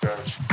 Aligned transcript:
Gotcha. 0.00 0.45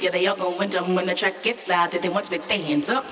yeah, 0.00 0.10
they 0.10 0.26
all 0.26 0.36
going 0.36 0.70
dumb 0.70 0.94
when 0.94 1.06
the 1.06 1.14
track 1.14 1.42
gets 1.42 1.68
loud. 1.68 1.90
They 1.90 2.08
want 2.08 2.24
to 2.26 2.38
put 2.38 2.48
their 2.48 2.58
hands 2.58 2.88
up. 2.88 3.04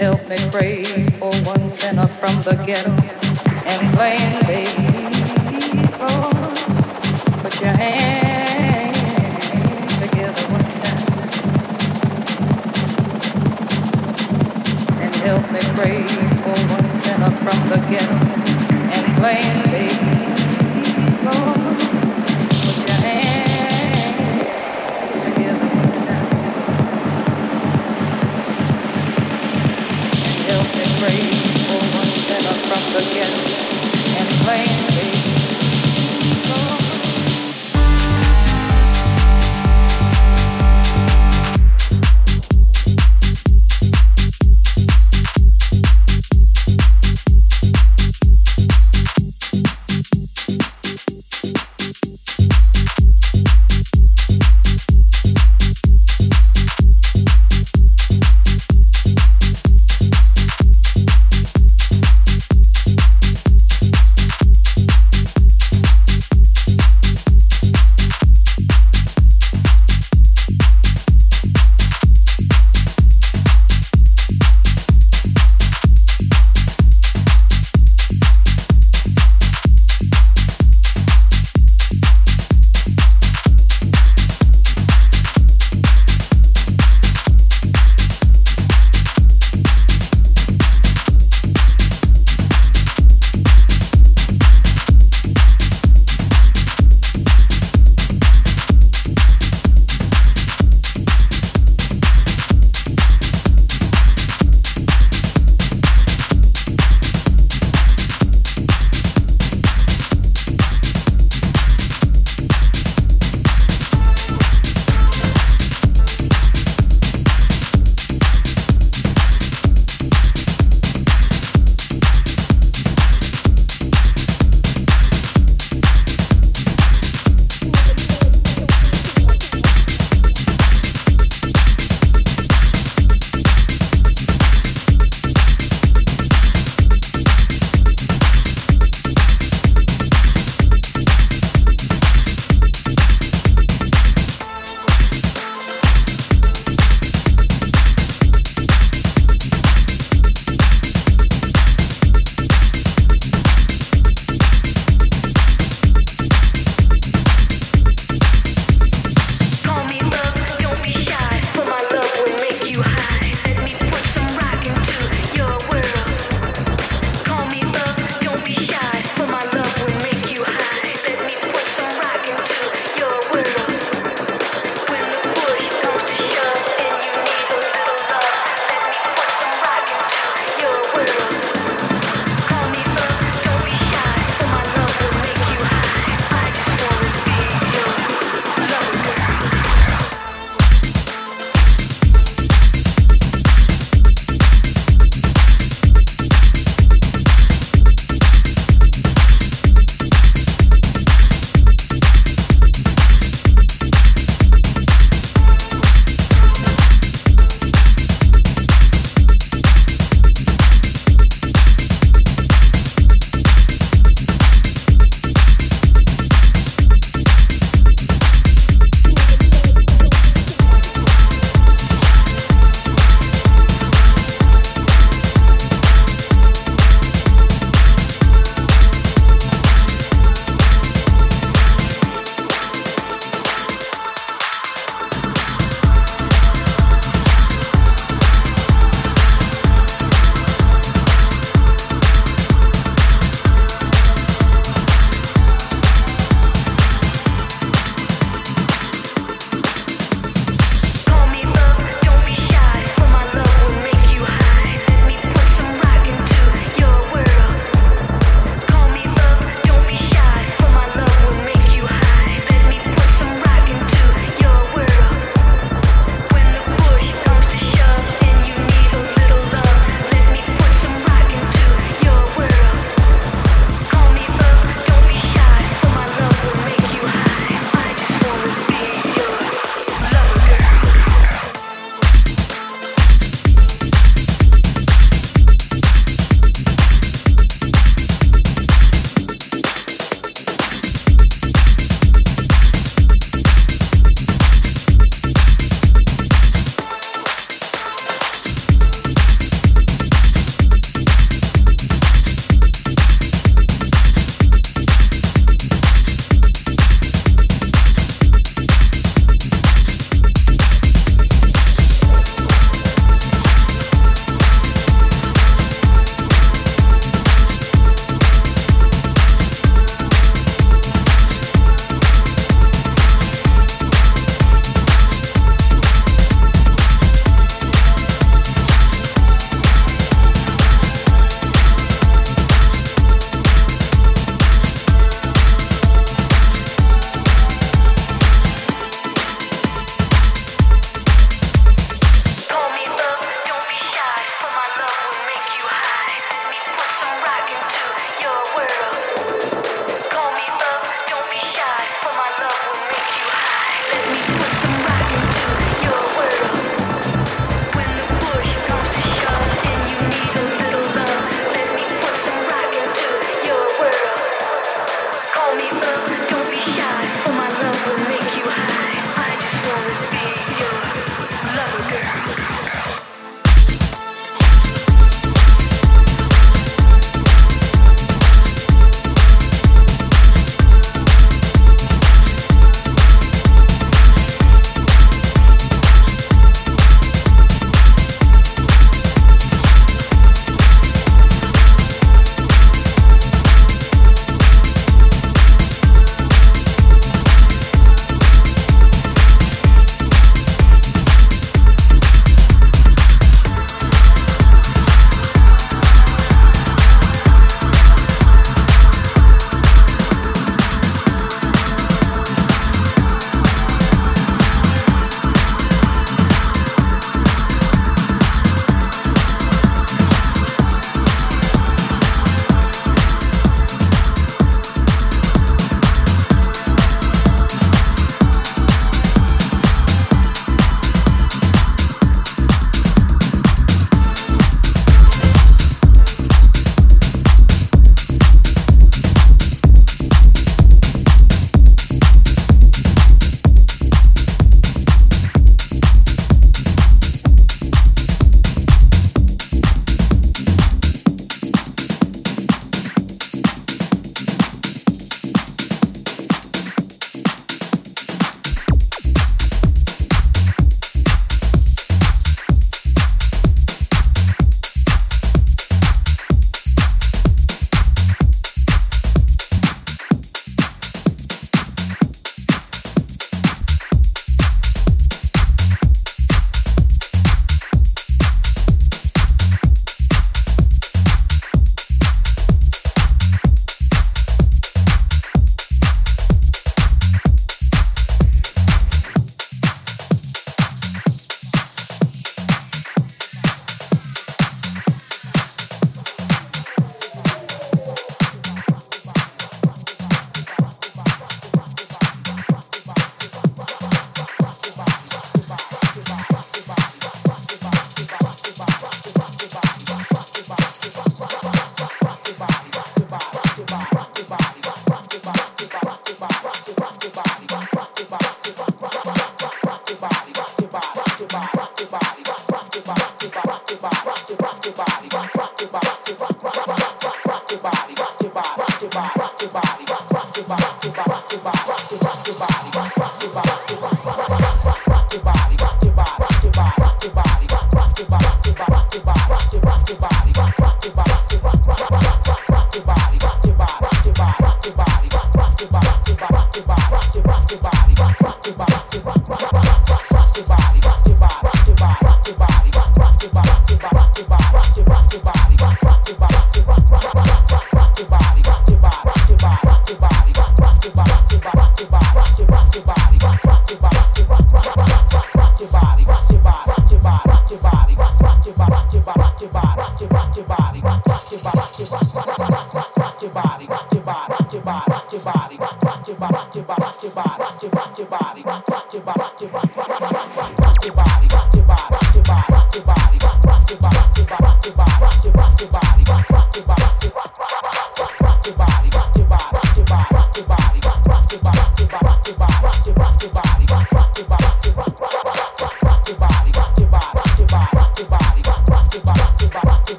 help 0.00 0.26
me 0.30 0.36
pray 0.50 0.82
for 1.20 1.30
one 1.44 1.68
sinner 1.68 2.06
from 2.06 2.34
the 2.40 2.54
ghetto 2.64 2.90
and 3.68 3.92
blame 3.94 4.32
baby. 4.46 4.72
Oh, 6.00 6.30
put 7.42 7.60
your 7.60 7.76
hands 7.76 8.96
together 10.00 10.42
one 10.56 10.68
time 10.80 11.04
and 15.02 15.14
help 15.16 15.44
me 15.52 15.60
pray 15.76 16.00
for 16.44 16.56
one 16.76 16.90
sinner 17.02 17.32
from 17.44 17.58
the 17.68 17.76
ghetto 17.90 18.16
and 18.96 19.04
blame 19.20 19.62
baby. 19.70 20.16
Oh, 21.28 21.59
afraid, 31.02 31.32
almost 31.70 32.30
ever 32.30 32.54
from 32.68 32.92
the 32.92 33.00
and 34.18 34.28
playing. 34.44 34.79